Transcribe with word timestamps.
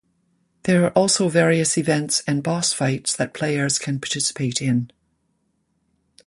There 0.63 0.83
are 0.85 0.89
also 0.93 1.29
various 1.29 1.77
events 1.77 2.23
and 2.25 2.41
boss 2.41 2.73
fights 2.73 3.15
that 3.17 3.35
players 3.35 3.77
can 3.77 3.99
participate 3.99 4.59
in. 4.59 4.89